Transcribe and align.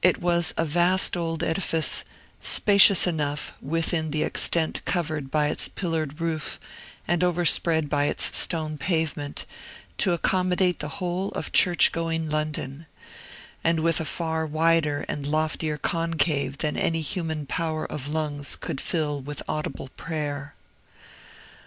It 0.00 0.22
was 0.22 0.54
a 0.56 0.64
vast 0.64 1.18
old 1.18 1.42
edifice, 1.44 2.02
spacious 2.40 3.06
enough, 3.06 3.52
within 3.60 4.10
the 4.10 4.22
extent 4.22 4.80
covered 4.86 5.30
by 5.30 5.48
its 5.48 5.68
pillared 5.68 6.18
roof 6.18 6.58
and 7.06 7.22
overspread 7.22 7.90
by 7.90 8.06
its 8.06 8.34
stone 8.34 8.78
pavement, 8.78 9.44
to 9.98 10.14
accommodate 10.14 10.78
the 10.78 10.88
whole 10.96 11.28
of 11.32 11.52
church 11.52 11.92
going 11.92 12.30
London, 12.30 12.86
and 13.62 13.80
with 13.80 14.00
a 14.00 14.06
far 14.06 14.46
wider 14.46 15.04
and 15.10 15.26
loftier 15.26 15.76
concave 15.76 16.56
than 16.56 16.78
any 16.78 17.02
human 17.02 17.44
power 17.44 17.84
of 17.84 18.08
lungs 18.08 18.56
could 18.56 18.80
fill 18.80 19.20
with 19.20 19.42
audible 19.46 19.88
prayer. 19.94 20.54